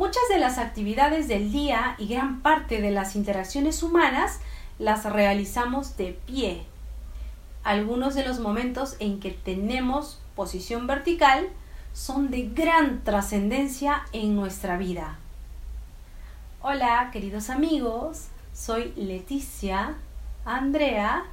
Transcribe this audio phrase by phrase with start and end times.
[0.00, 4.40] Muchas de las actividades del día y gran parte de las interacciones humanas
[4.78, 6.62] las realizamos de pie.
[7.64, 11.48] Algunos de los momentos en que tenemos posición vertical
[11.92, 15.18] son de gran trascendencia en nuestra vida.
[16.62, 19.96] Hola, queridos amigos, soy Leticia
[20.46, 21.24] Andrea.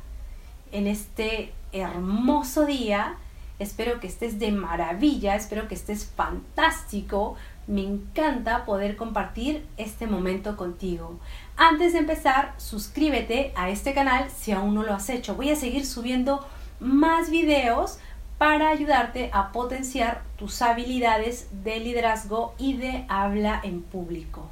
[0.74, 3.16] En este hermoso día,
[3.60, 7.38] espero que estés de maravilla, espero que estés fantástico.
[7.68, 11.20] Me encanta poder compartir este momento contigo.
[11.58, 15.36] Antes de empezar, suscríbete a este canal si aún no lo has hecho.
[15.36, 16.48] Voy a seguir subiendo
[16.80, 18.00] más videos
[18.38, 24.50] para ayudarte a potenciar tus habilidades de liderazgo y de habla en público.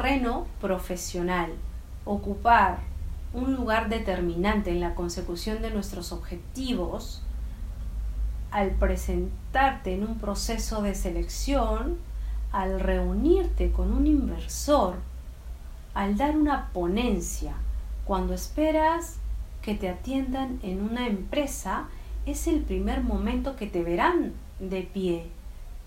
[0.00, 1.52] Terreno profesional,
[2.06, 2.78] ocupar
[3.34, 7.20] un lugar determinante en la consecución de nuestros objetivos,
[8.50, 11.98] al presentarte en un proceso de selección,
[12.50, 14.94] al reunirte con un inversor,
[15.92, 17.52] al dar una ponencia,
[18.06, 19.18] cuando esperas
[19.60, 21.88] que te atiendan en una empresa,
[22.24, 25.26] es el primer momento que te verán de pie.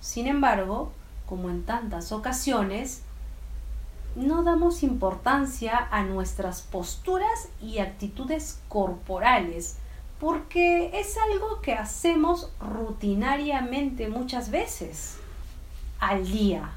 [0.01, 0.91] Sin embargo,
[1.25, 3.01] como en tantas ocasiones,
[4.15, 9.77] no damos importancia a nuestras posturas y actitudes corporales,
[10.19, 15.17] porque es algo que hacemos rutinariamente muchas veces
[15.99, 16.71] al día.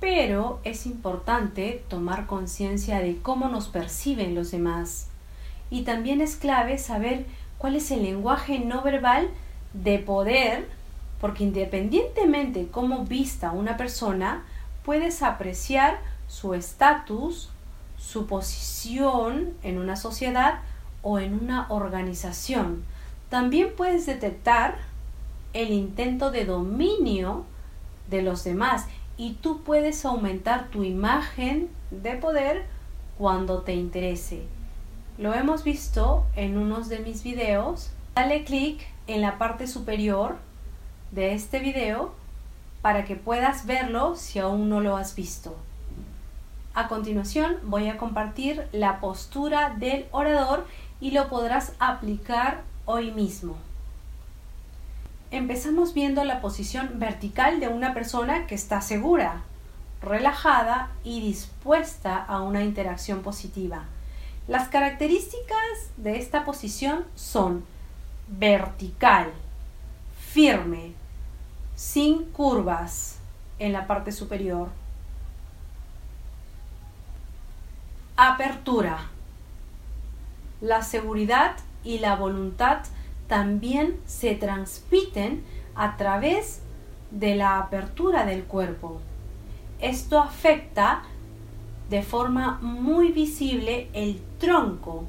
[0.00, 5.08] Pero es importante tomar conciencia de cómo nos perciben los demás.
[5.70, 7.26] Y también es clave saber
[7.58, 9.30] cuál es el lenguaje no verbal
[9.72, 10.68] de poder,
[11.20, 14.44] porque independientemente cómo vista una persona,
[14.84, 17.50] puedes apreciar su estatus,
[17.98, 20.60] su posición en una sociedad
[21.02, 22.84] o en una organización.
[23.30, 24.76] También puedes detectar
[25.52, 27.44] el intento de dominio
[28.08, 28.86] de los demás
[29.16, 32.64] y tú puedes aumentar tu imagen de poder
[33.16, 34.44] cuando te interese.
[35.16, 37.90] Lo hemos visto en unos de mis videos.
[38.14, 40.36] Dale clic en la parte superior
[41.12, 42.12] de este video
[42.84, 45.56] para que puedas verlo si aún no lo has visto.
[46.74, 50.66] A continuación voy a compartir la postura del orador
[51.00, 53.56] y lo podrás aplicar hoy mismo.
[55.30, 59.40] Empezamos viendo la posición vertical de una persona que está segura,
[60.02, 63.84] relajada y dispuesta a una interacción positiva.
[64.46, 67.64] Las características de esta posición son
[68.28, 69.32] vertical,
[70.18, 70.92] firme,
[71.74, 73.18] sin curvas
[73.58, 74.68] en la parte superior.
[78.16, 79.10] Apertura.
[80.60, 82.78] La seguridad y la voluntad
[83.26, 86.60] también se transmiten a través
[87.10, 89.00] de la apertura del cuerpo.
[89.80, 91.02] Esto afecta
[91.90, 95.04] de forma muy visible el tronco,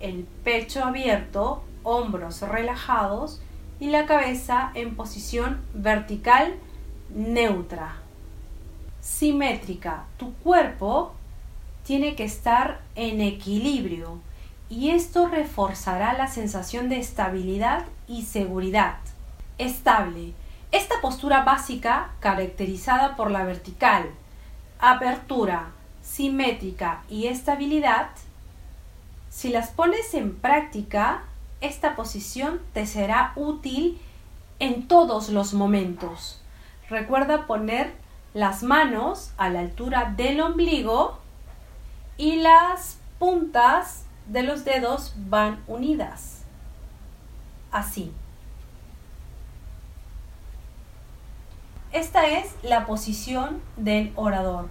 [0.00, 3.40] el pecho abierto, hombros relajados
[3.82, 6.54] y la cabeza en posición vertical
[7.12, 7.96] neutra.
[9.00, 10.04] Simétrica.
[10.18, 11.14] Tu cuerpo
[11.84, 14.20] tiene que estar en equilibrio
[14.70, 18.98] y esto reforzará la sensación de estabilidad y seguridad.
[19.58, 20.32] Estable.
[20.70, 24.10] Esta postura básica, caracterizada por la vertical,
[24.78, 25.72] apertura,
[26.04, 28.10] simétrica y estabilidad,
[29.28, 31.24] si las pones en práctica,
[31.62, 34.00] esta posición te será útil
[34.58, 36.42] en todos los momentos.
[36.88, 37.94] Recuerda poner
[38.34, 41.18] las manos a la altura del ombligo
[42.16, 46.42] y las puntas de los dedos van unidas.
[47.70, 48.12] Así.
[51.92, 54.68] Esta es la posición del orador.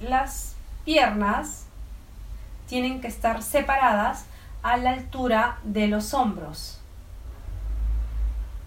[0.00, 1.66] Las piernas
[2.72, 4.24] tienen que estar separadas
[4.62, 6.80] a la altura de los hombros.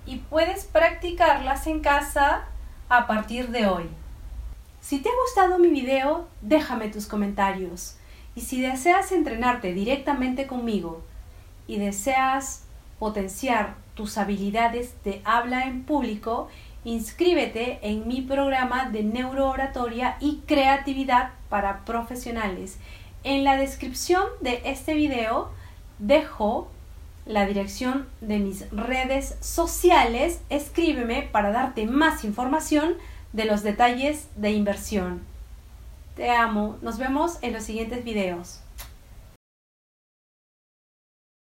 [0.06, 2.44] Y puedes practicarlas en casa
[2.88, 3.90] a partir de hoy.
[4.80, 7.98] Si te ha gustado mi video, déjame tus comentarios.
[8.36, 11.02] Y si deseas entrenarte directamente conmigo
[11.66, 12.62] y deseas
[13.00, 16.48] potenciar tus habilidades de habla en público,
[16.84, 22.78] inscríbete en mi programa de neurooratoria y creatividad para profesionales
[23.26, 25.50] en la descripción de este video
[25.98, 26.70] dejo
[27.26, 30.40] la dirección de mis redes sociales.
[30.50, 32.94] Escríbeme para darte más información
[33.34, 35.24] de los detalles de inversión.
[36.16, 36.78] Te amo.
[36.84, 38.62] Nos vemos en los siguientes videos.